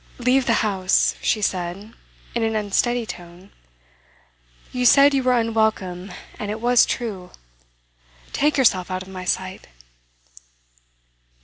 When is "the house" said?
0.47-1.13